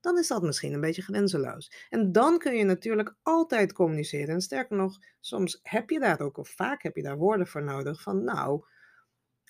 dan 0.00 0.18
is 0.18 0.28
dat 0.28 0.42
misschien 0.42 0.72
een 0.72 0.80
beetje 0.80 1.02
grenzeloos. 1.02 1.86
En 1.88 2.12
dan 2.12 2.38
kun 2.38 2.56
je 2.56 2.64
natuurlijk 2.64 3.14
altijd 3.22 3.72
communiceren. 3.72 4.34
En 4.34 4.40
sterker 4.40 4.76
nog, 4.76 4.98
soms 5.20 5.60
heb 5.62 5.90
je 5.90 5.98
daar 5.98 6.20
ook, 6.20 6.36
of 6.36 6.48
vaak 6.48 6.82
heb 6.82 6.96
je 6.96 7.02
daar 7.02 7.18
woorden 7.18 7.46
voor 7.46 7.64
nodig 7.64 8.02
van: 8.02 8.24
Nou, 8.24 8.64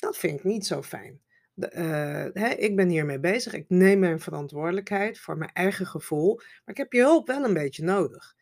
dat 0.03 0.17
vind 0.17 0.39
ik 0.39 0.45
niet 0.45 0.67
zo 0.67 0.83
fijn. 0.83 1.21
De, 1.55 1.73
uh, 1.75 2.43
hè, 2.43 2.49
ik 2.49 2.77
ben 2.77 2.89
hiermee 2.89 3.21
bezig. 3.21 3.53
Ik 3.53 3.65
neem 3.69 3.99
mijn 3.99 4.21
verantwoordelijkheid 4.21 5.19
voor 5.19 5.37
mijn 5.37 5.53
eigen 5.53 5.87
gevoel. 5.87 6.35
Maar 6.37 6.75
ik 6.75 6.77
heb 6.77 6.93
je 6.93 7.01
hulp 7.01 7.27
wel 7.27 7.45
een 7.45 7.55
beetje 7.55 7.85
nodig. 7.85 8.35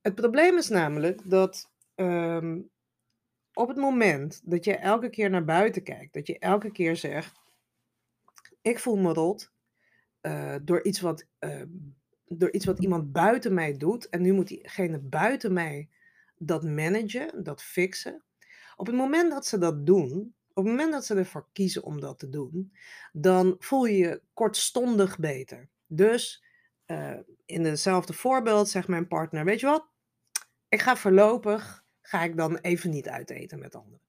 Het 0.00 0.14
probleem 0.14 0.56
is 0.56 0.68
namelijk 0.68 1.30
dat 1.30 1.70
um, 1.94 2.70
op 3.52 3.68
het 3.68 3.76
moment 3.76 4.40
dat 4.44 4.64
je 4.64 4.76
elke 4.76 5.10
keer 5.10 5.30
naar 5.30 5.44
buiten 5.44 5.82
kijkt, 5.82 6.12
dat 6.12 6.26
je 6.26 6.38
elke 6.38 6.72
keer 6.72 6.96
zegt: 6.96 7.40
Ik 8.62 8.78
voel 8.78 8.96
me 8.96 9.12
rot 9.12 9.52
uh, 10.22 10.56
door, 10.62 10.84
iets 10.84 11.00
wat, 11.00 11.26
uh, 11.40 11.62
door 12.24 12.52
iets 12.52 12.64
wat 12.64 12.78
iemand 12.78 13.12
buiten 13.12 13.54
mij 13.54 13.76
doet. 13.76 14.08
En 14.08 14.22
nu 14.22 14.32
moet 14.32 14.48
diegene 14.48 14.98
buiten 14.98 15.52
mij 15.52 15.88
dat 16.36 16.62
managen, 16.62 17.44
dat 17.44 17.62
fixen. 17.62 18.22
Op 18.82 18.88
het 18.88 18.96
moment 18.96 19.30
dat 19.30 19.46
ze 19.46 19.58
dat 19.58 19.86
doen, 19.86 20.34
op 20.48 20.64
het 20.64 20.72
moment 20.72 20.92
dat 20.92 21.04
ze 21.04 21.14
ervoor 21.14 21.48
kiezen 21.52 21.82
om 21.82 22.00
dat 22.00 22.18
te 22.18 22.28
doen, 22.28 22.72
dan 23.12 23.56
voel 23.58 23.84
je 23.84 23.96
je 23.96 24.22
kortstondig 24.32 25.18
beter. 25.18 25.68
Dus 25.86 26.44
uh, 26.86 27.18
in 27.44 27.64
hetzelfde 27.64 28.12
voorbeeld 28.12 28.68
zegt 28.68 28.88
mijn 28.88 29.08
partner: 29.08 29.44
Weet 29.44 29.60
je 29.60 29.66
wat? 29.66 29.88
Ik 30.68 30.80
ga 30.80 30.96
voorlopig, 30.96 31.84
ga 32.00 32.22
ik 32.22 32.36
dan 32.36 32.56
even 32.56 32.90
niet 32.90 33.08
uiteten 33.08 33.58
met 33.58 33.74
anderen. 33.74 34.00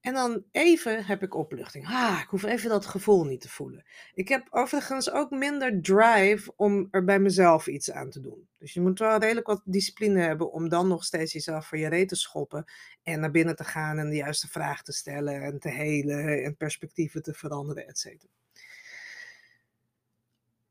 En 0.00 0.14
dan 0.14 0.44
even 0.50 1.04
heb 1.04 1.22
ik 1.22 1.34
opluchting. 1.34 1.86
Ah, 1.86 2.20
ik 2.22 2.28
hoef 2.28 2.42
even 2.42 2.68
dat 2.68 2.86
gevoel 2.86 3.24
niet 3.24 3.40
te 3.40 3.48
voelen. 3.48 3.84
Ik 4.14 4.28
heb 4.28 4.46
overigens 4.50 5.10
ook 5.10 5.30
minder 5.30 5.82
drive 5.82 6.52
om 6.56 6.88
er 6.90 7.04
bij 7.04 7.18
mezelf 7.18 7.66
iets 7.66 7.90
aan 7.90 8.10
te 8.10 8.20
doen. 8.20 8.48
Dus 8.58 8.72
je 8.72 8.80
moet 8.80 8.98
wel 8.98 9.18
redelijk 9.18 9.46
wat 9.46 9.62
discipline 9.64 10.20
hebben 10.20 10.52
om 10.52 10.68
dan 10.68 10.88
nog 10.88 11.04
steeds 11.04 11.32
jezelf 11.32 11.66
voor 11.66 11.78
je 11.78 11.88
reet 11.88 12.08
te 12.08 12.16
schoppen. 12.16 12.64
En 13.02 13.20
naar 13.20 13.30
binnen 13.30 13.56
te 13.56 13.64
gaan 13.64 13.98
en 13.98 14.10
de 14.10 14.16
juiste 14.16 14.48
vraag 14.48 14.82
te 14.82 14.92
stellen 14.92 15.42
en 15.42 15.58
te 15.58 15.68
helen 15.68 16.44
en 16.44 16.56
perspectieven 16.56 17.22
te 17.22 17.34
veranderen, 17.34 17.86
et 17.86 17.98
cetera. 17.98 18.32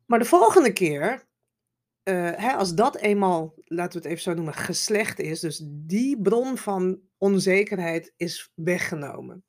Maar 0.05 0.19
de 0.19 0.25
volgende 0.25 0.73
keer 0.73 1.25
uh, 2.03 2.31
hè, 2.35 2.51
als 2.51 2.75
dat 2.75 2.95
eenmaal, 2.95 3.53
laten 3.65 3.91
we 3.91 3.97
het 3.97 4.07
even 4.07 4.23
zo 4.23 4.33
noemen, 4.33 4.53
geslecht 4.53 5.19
is, 5.19 5.39
dus 5.39 5.61
die 5.65 6.21
bron 6.21 6.57
van 6.57 6.99
onzekerheid 7.25 8.13
is 8.17 8.51
weggenomen. 8.55 9.43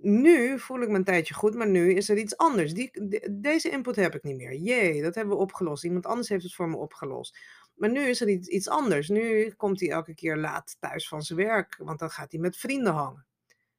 Nu 0.00 0.58
voel 0.58 0.80
ik 0.80 0.88
me 0.88 0.94
een 0.94 1.04
tijdje 1.04 1.34
goed, 1.34 1.54
maar 1.54 1.68
nu 1.68 1.94
is 1.94 2.08
er 2.08 2.16
iets 2.16 2.36
anders. 2.36 2.74
Die, 2.74 2.90
deze 3.30 3.70
input 3.70 3.96
heb 3.96 4.14
ik 4.14 4.22
niet 4.22 4.36
meer. 4.36 4.54
Jee, 4.54 5.02
dat 5.02 5.14
hebben 5.14 5.34
we 5.36 5.42
opgelost. 5.42 5.84
Iemand 5.84 6.06
anders 6.06 6.28
heeft 6.28 6.42
het 6.42 6.54
voor 6.54 6.68
me 6.68 6.76
opgelost. 6.76 7.38
Maar 7.74 7.90
nu 7.90 8.00
is 8.00 8.20
er 8.20 8.28
iets, 8.28 8.48
iets 8.48 8.68
anders. 8.68 9.08
Nu 9.08 9.50
komt 9.56 9.80
hij 9.80 9.90
elke 9.90 10.14
keer 10.14 10.36
laat 10.36 10.76
thuis 10.78 11.08
van 11.08 11.22
zijn 11.22 11.38
werk, 11.38 11.76
want 11.78 11.98
dan 11.98 12.10
gaat 12.10 12.32
hij 12.32 12.40
met 12.40 12.56
vrienden 12.56 12.92
hangen. 12.92 13.26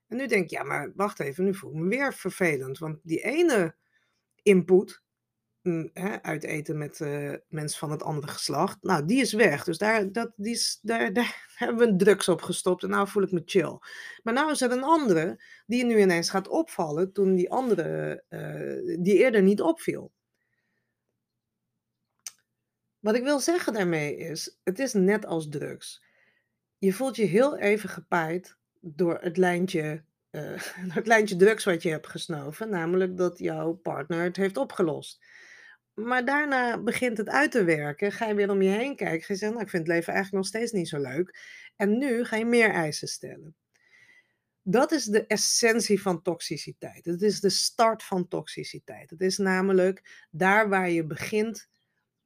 En 0.08 0.18
nu 0.18 0.28
denk 0.28 0.44
ik, 0.44 0.50
ja, 0.50 0.64
maar 0.64 0.92
wacht 0.96 1.20
even, 1.20 1.44
nu 1.44 1.56
voel 1.56 1.72
ik 1.72 1.78
me 1.78 1.88
weer 1.88 2.14
vervelend. 2.14 2.78
Want 2.78 3.00
die 3.04 3.22
ene 3.22 3.76
input, 4.42 5.02
mm, 5.62 5.90
uit 6.22 6.44
eten 6.44 6.78
met 6.78 7.00
uh, 7.00 7.34
mensen 7.48 7.80
van 7.80 7.92
het 7.92 8.04
andere 8.04 8.28
geslacht. 8.28 8.78
Nou, 8.82 9.06
die 9.06 9.22
is 9.22 9.34
weg. 9.34 9.64
Dus 9.64 9.78
daar, 9.78 10.12
dat, 10.12 10.32
die 10.36 10.54
is, 10.54 10.80
daar, 10.82 11.14
daar 11.14 11.48
hebben 11.56 11.78
we 11.78 11.92
een 11.92 11.98
drugs 11.98 12.28
op 12.28 12.42
gestopt 12.42 12.84
en 12.84 12.90
nou 12.90 13.08
voel 13.08 13.24
ik 13.24 13.32
me 13.32 13.42
chill. 13.46 13.78
Maar 14.24 14.34
nou 14.34 14.52
is 14.52 14.62
er 14.62 14.72
een 14.72 14.84
andere 14.84 15.44
die 15.66 15.86
nu 15.86 16.00
ineens 16.00 16.30
gaat 16.30 16.48
opvallen 16.48 17.14
toen 17.14 17.36
die 17.36 17.52
andere, 17.52 18.24
uh, 18.30 18.98
die 19.04 19.18
eerder 19.18 19.42
niet 19.42 19.62
opviel. 19.62 20.12
Wat 23.00 23.16
ik 23.16 23.24
wil 23.24 23.40
zeggen 23.40 23.74
daarmee 23.74 24.18
is, 24.18 24.58
het 24.64 24.80
is 24.80 24.94
net 24.94 25.26
als 25.26 25.50
drugs. 25.50 26.04
Je 26.78 26.94
voelt 26.94 27.16
je 27.16 27.26
heel 27.26 27.58
even 27.58 27.90
gepaaid 27.90 28.58
door 28.80 29.18
het 29.22 29.38
lijntje, 29.38 30.04
uh, 30.32 30.62
het 30.90 31.08
lijntje 31.08 31.36
drugs 31.36 31.64
wat 31.64 31.84
je 31.84 31.90
hebt 31.90 32.08
gesnoven, 32.08 32.70
namelijk 32.70 33.18
dat 33.18 33.38
jouw 33.38 33.74
partner 33.74 34.24
het 34.24 34.36
heeft 34.36 34.58
opgelost. 34.58 35.20
Maar 36.04 36.26
daarna 36.26 36.78
begint 36.78 37.18
het 37.18 37.30
uit 37.30 37.52
te 37.52 37.64
werken, 37.64 38.12
ga 38.12 38.28
je 38.28 38.34
weer 38.34 38.50
om 38.50 38.62
je 38.62 38.70
heen 38.70 38.96
kijken, 38.96 39.22
ga 39.22 39.34
je 39.34 39.40
zeggen, 39.40 39.50
nou, 39.50 39.64
ik 39.64 39.70
vind 39.70 39.88
het 39.88 39.96
leven 39.96 40.14
eigenlijk 40.14 40.44
nog 40.44 40.54
steeds 40.54 40.72
niet 40.72 40.88
zo 40.88 40.98
leuk. 40.98 41.40
En 41.76 41.98
nu 41.98 42.26
ga 42.26 42.36
je 42.36 42.46
meer 42.46 42.70
eisen 42.70 43.08
stellen. 43.08 43.56
Dat 44.62 44.92
is 44.92 45.06
de 45.06 45.26
essentie 45.26 46.02
van 46.02 46.22
toxiciteit. 46.22 47.06
Het 47.06 47.22
is 47.22 47.40
de 47.40 47.50
start 47.50 48.04
van 48.04 48.28
toxiciteit. 48.28 49.10
Het 49.10 49.22
is 49.22 49.38
namelijk 49.38 50.26
daar 50.32 50.70
waar 50.70 50.90
je 50.90 51.06
begint 51.06 51.70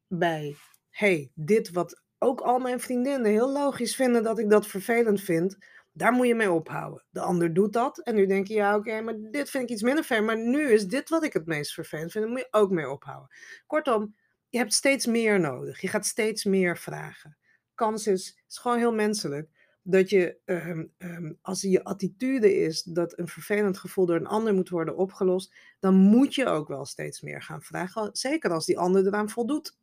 bij, 0.08 0.56
hey, 0.90 1.32
dit 1.36 1.70
wat 1.70 2.04
ook 2.18 2.42
al 2.42 2.60
mijn 2.60 2.80
vriendinnen 2.80 3.32
heel 3.32 3.52
logisch 3.52 3.96
vinden 3.96 4.24
dat 4.24 4.40
ik 4.40 4.50
dat 4.50 4.68
vervelend 4.68 5.22
vind, 5.22 5.58
daar 5.94 6.12
moet 6.12 6.28
je 6.28 6.36
mee 6.36 6.52
ophouden. 6.52 7.04
De 7.10 7.20
ander 7.20 7.54
doet 7.54 7.74
dat 7.74 8.00
en 8.00 8.16
nu 8.16 8.26
denk 8.26 8.48
je, 8.48 8.54
ja 8.54 8.76
oké, 8.76 9.02
maar 9.02 9.16
dit 9.32 9.50
vind 9.50 9.64
ik 9.64 9.70
iets 9.70 9.82
minder 9.82 10.04
ver, 10.04 10.24
maar 10.24 10.38
nu 10.38 10.72
is 10.72 10.88
dit 10.88 11.10
wat 11.10 11.24
ik 11.24 11.34
het 11.34 11.46
meest 11.46 11.74
vervelend 11.74 12.12
vind, 12.12 12.24
daar 12.24 12.34
moet 12.34 12.44
je 12.52 12.60
ook 12.60 12.72
mee 12.72 12.90
ophouden. 12.90 13.30
Kortom, 13.68 14.16
je 14.50 14.58
hebt 14.58 14.74
steeds 14.74 15.06
meer 15.06 15.40
nodig. 15.40 15.82
Je 15.82 15.88
gaat 15.88 16.06
steeds 16.06 16.44
meer 16.44 16.78
vragen. 16.78 17.38
Kans 17.76 18.08
is, 18.08 18.44
is 18.48 18.58
gewoon 18.58 18.78
heel 18.78 18.94
menselijk, 18.94 19.50
dat 19.82 20.10
je, 20.10 20.38
um, 20.46 20.94
um, 20.98 21.38
als 21.42 21.62
je 21.62 21.84
attitude 21.84 22.56
is 22.56 22.84
dat 22.84 23.18
een 23.18 23.28
vervelend 23.28 23.78
gevoel 23.78 24.06
door 24.06 24.16
een 24.16 24.28
ander 24.28 24.54
moet 24.54 24.70
worden 24.70 24.98
opgelost, 24.98 25.54
dan 25.80 25.94
moet 25.94 26.36
je 26.36 26.46
ook 26.46 26.68
wel 26.68 26.86
steeds 26.86 27.22
meer 27.22 27.42
gaan 27.42 27.62
vragen. 27.62 28.10
Zeker 28.12 28.52
als 28.52 28.66
die 28.66 28.80
ander 28.80 29.08
eraan 29.08 29.30
voldoet. 29.30 29.78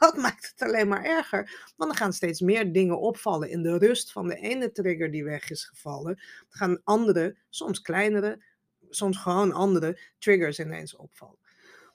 Dat 0.00 0.16
maakt 0.24 0.52
het 0.56 0.68
alleen 0.68 0.88
maar 0.88 1.04
erger. 1.04 1.72
Want 1.76 1.90
er 1.90 1.96
gaan 1.96 2.12
steeds 2.12 2.40
meer 2.40 2.72
dingen 2.72 2.98
opvallen. 2.98 3.50
In 3.50 3.62
de 3.62 3.78
rust 3.78 4.12
van 4.12 4.28
de 4.28 4.36
ene 4.36 4.72
trigger 4.72 5.10
die 5.10 5.24
weg 5.24 5.50
is 5.50 5.64
gevallen, 5.64 6.20
gaan 6.48 6.80
andere, 6.84 7.36
soms 7.48 7.80
kleinere, 7.80 8.44
soms 8.88 9.18
gewoon 9.18 9.52
andere 9.52 9.98
triggers 10.18 10.58
ineens 10.58 10.96
opvallen. 10.96 11.38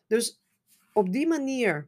Dus 0.07 0.41
op 0.93 1.11
die 1.11 1.27
manier 1.27 1.87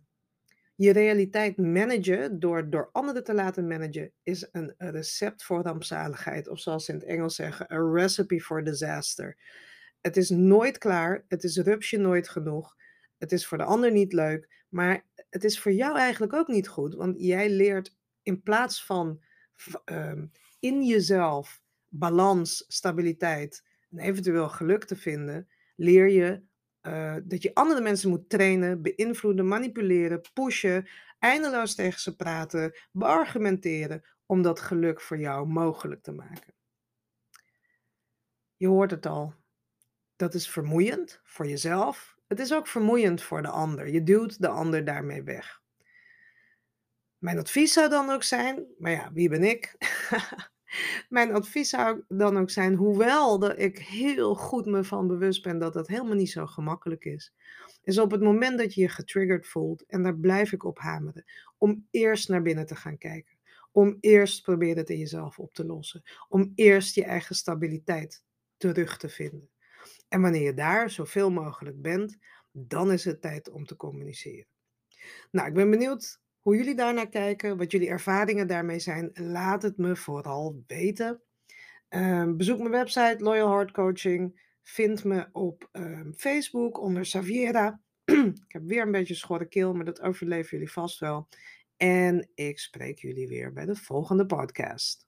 je 0.75 0.91
realiteit 0.91 1.57
managen 1.57 2.39
door, 2.39 2.69
door 2.69 2.89
anderen 2.91 3.23
te 3.23 3.33
laten 3.33 3.67
managen 3.67 4.11
is 4.23 4.47
een 4.51 4.73
recept 4.77 5.43
voor 5.43 5.61
rampzaligheid. 5.61 6.47
Of 6.47 6.59
zoals 6.59 6.85
ze 6.85 6.91
in 6.91 6.97
het 6.97 7.07
Engels 7.07 7.35
zeggen, 7.35 7.71
a 7.71 7.91
recipe 7.93 8.41
for 8.41 8.63
disaster. 8.63 9.37
Het 10.01 10.17
is 10.17 10.29
nooit 10.29 10.77
klaar, 10.77 11.25
het 11.27 11.43
is 11.43 11.57
rupsje 11.57 11.97
nooit 11.97 12.29
genoeg. 12.29 12.75
Het 13.17 13.31
is 13.31 13.47
voor 13.47 13.57
de 13.57 13.63
ander 13.63 13.91
niet 13.91 14.13
leuk, 14.13 14.63
maar 14.69 15.05
het 15.29 15.43
is 15.43 15.59
voor 15.59 15.71
jou 15.71 15.97
eigenlijk 15.97 16.33
ook 16.33 16.47
niet 16.47 16.67
goed. 16.67 16.95
Want 16.95 17.15
jij 17.19 17.49
leert 17.49 17.95
in 18.21 18.41
plaats 18.41 18.85
van 18.85 19.23
uh, 19.85 20.21
in 20.59 20.83
jezelf 20.83 21.61
balans, 21.87 22.65
stabiliteit 22.67 23.63
en 23.89 23.99
eventueel 23.99 24.49
geluk 24.49 24.83
te 24.83 24.95
vinden, 24.95 25.47
leer 25.75 26.09
je 26.09 26.41
uh, 26.81 27.15
dat 27.23 27.41
je 27.41 27.53
andere 27.53 27.81
mensen 27.81 28.09
moet 28.09 28.29
trainen, 28.29 28.81
beïnvloeden, 28.81 29.47
manipuleren, 29.47 30.21
pushen, 30.33 30.87
eindeloos 31.19 31.75
tegen 31.75 31.99
ze 31.99 32.15
praten, 32.15 32.77
beargumenteren 32.91 34.03
om 34.25 34.41
dat 34.41 34.59
geluk 34.59 35.01
voor 35.01 35.19
jou 35.19 35.47
mogelijk 35.47 36.03
te 36.03 36.11
maken. 36.11 36.53
Je 38.55 38.67
hoort 38.67 38.91
het 38.91 39.05
al. 39.05 39.33
Dat 40.15 40.33
is 40.33 40.49
vermoeiend 40.49 41.21
voor 41.23 41.47
jezelf. 41.47 42.16
Het 42.27 42.39
is 42.39 42.53
ook 42.53 42.67
vermoeiend 42.67 43.21
voor 43.21 43.41
de 43.41 43.49
ander. 43.49 43.89
Je 43.89 44.03
duwt 44.03 44.41
de 44.41 44.47
ander 44.47 44.85
daarmee 44.85 45.23
weg. 45.23 45.61
Mijn 47.17 47.37
advies 47.37 47.73
zou 47.73 47.89
dan 47.89 48.09
ook 48.09 48.23
zijn, 48.23 48.65
maar 48.77 48.91
ja, 48.91 49.11
wie 49.13 49.29
ben 49.29 49.43
ik? 49.43 49.75
Mijn 51.09 51.33
advies 51.33 51.69
zou 51.69 52.03
dan 52.07 52.37
ook 52.37 52.49
zijn, 52.49 52.73
hoewel 52.75 53.39
dat 53.39 53.59
ik 53.59 53.77
heel 53.77 54.35
goed 54.35 54.65
me 54.65 54.83
van 54.83 55.07
bewust 55.07 55.43
ben 55.43 55.59
dat 55.59 55.73
dat 55.73 55.87
helemaal 55.87 56.15
niet 56.15 56.31
zo 56.31 56.45
gemakkelijk 56.45 57.05
is, 57.05 57.33
is 57.83 57.97
op 57.97 58.11
het 58.11 58.21
moment 58.21 58.57
dat 58.57 58.73
je 58.73 58.81
je 58.81 58.89
getriggerd 58.89 59.47
voelt, 59.47 59.85
en 59.85 60.03
daar 60.03 60.17
blijf 60.17 60.51
ik 60.51 60.63
op 60.63 60.79
hameren, 60.79 61.25
om 61.57 61.87
eerst 61.91 62.29
naar 62.29 62.41
binnen 62.41 62.65
te 62.65 62.75
gaan 62.75 62.97
kijken. 62.97 63.35
Om 63.71 63.97
eerst 63.99 64.43
proberen 64.43 64.77
het 64.77 64.89
in 64.89 64.97
jezelf 64.97 65.39
op 65.39 65.53
te 65.53 65.65
lossen. 65.65 66.03
Om 66.29 66.51
eerst 66.55 66.95
je 66.95 67.03
eigen 67.03 67.35
stabiliteit 67.35 68.23
terug 68.57 68.97
te 68.97 69.09
vinden. 69.09 69.49
En 70.07 70.21
wanneer 70.21 70.41
je 70.41 70.53
daar 70.53 70.89
zoveel 70.89 71.31
mogelijk 71.31 71.81
bent, 71.81 72.17
dan 72.51 72.91
is 72.91 73.05
het 73.05 73.21
tijd 73.21 73.49
om 73.49 73.65
te 73.65 73.75
communiceren. 73.75 74.47
Nou, 75.31 75.47
ik 75.47 75.53
ben 75.53 75.69
benieuwd 75.69 76.19
hoe 76.41 76.55
jullie 76.55 76.75
daarnaar 76.75 77.09
kijken, 77.09 77.57
wat 77.57 77.71
jullie 77.71 77.89
ervaringen 77.89 78.47
daarmee 78.47 78.79
zijn. 78.79 79.09
Laat 79.13 79.61
het 79.61 79.77
me 79.77 79.95
vooral 79.95 80.63
weten. 80.67 81.21
Uh, 81.89 82.33
bezoek 82.33 82.57
mijn 82.57 82.71
website 82.71 83.15
Loyal 83.17 83.49
Heart 83.49 83.71
Coaching. 83.71 84.45
Vind 84.63 85.03
me 85.03 85.27
op 85.31 85.69
uh, 85.71 86.01
Facebook 86.15 86.79
onder 86.79 87.05
Saviera. 87.05 87.81
ik 88.45 88.51
heb 88.51 88.63
weer 88.65 88.81
een 88.81 88.91
beetje 88.91 89.15
schorre 89.15 89.47
keel, 89.47 89.73
maar 89.73 89.85
dat 89.85 90.01
overleven 90.01 90.49
jullie 90.49 90.71
vast 90.71 90.99
wel. 90.99 91.27
En 91.77 92.29
ik 92.33 92.59
spreek 92.59 92.99
jullie 92.99 93.27
weer 93.27 93.53
bij 93.53 93.65
de 93.65 93.75
volgende 93.75 94.25
podcast. 94.25 95.06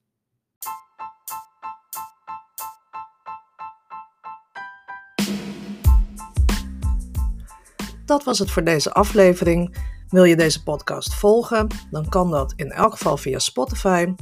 Dat 8.09 8.23
was 8.23 8.39
het 8.39 8.51
voor 8.51 8.63
deze 8.63 8.93
aflevering. 8.93 9.75
Wil 10.07 10.23
je 10.23 10.35
deze 10.35 10.63
podcast 10.63 11.15
volgen? 11.15 11.67
Dan 11.91 12.09
kan 12.09 12.31
dat 12.31 12.53
in 12.55 12.71
elk 12.71 12.91
geval 12.91 13.17
via 13.17 13.39
Spotify. 13.39 14.05
Uh, 14.05 14.15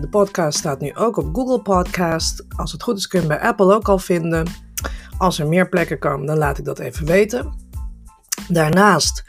de 0.00 0.08
podcast 0.10 0.58
staat 0.58 0.80
nu 0.80 0.94
ook 0.94 1.16
op 1.16 1.34
Google 1.34 1.62
Podcast. 1.62 2.44
Als 2.56 2.72
het 2.72 2.82
goed 2.82 2.98
is 2.98 3.06
kun 3.06 3.20
je 3.20 3.26
bij 3.26 3.40
Apple 3.40 3.74
ook 3.74 3.88
al 3.88 3.98
vinden. 3.98 4.46
Als 5.18 5.38
er 5.38 5.48
meer 5.48 5.68
plekken 5.68 5.98
komen, 5.98 6.26
dan 6.26 6.38
laat 6.38 6.58
ik 6.58 6.64
dat 6.64 6.78
even 6.78 7.06
weten. 7.06 7.54
Daarnaast 8.48 9.24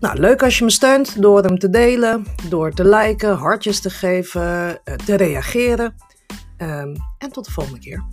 Nou, 0.00 0.18
leuk 0.18 0.42
als 0.42 0.58
je 0.58 0.64
me 0.64 0.70
steunt 0.70 1.22
door 1.22 1.42
hem 1.42 1.58
te 1.58 1.70
delen, 1.70 2.26
door 2.48 2.72
te 2.72 2.84
liken, 2.84 3.36
hartjes 3.36 3.80
te 3.80 3.90
geven, 3.90 4.84
eh, 4.84 4.94
te 4.94 5.14
reageren. 5.14 5.94
Um, 6.58 6.94
en 7.18 7.32
tot 7.32 7.44
de 7.44 7.50
volgende 7.50 7.78
keer. 7.78 8.04